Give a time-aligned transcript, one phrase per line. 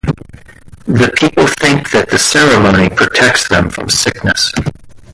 [0.87, 4.51] The people think that the ceremony protects them from sickness.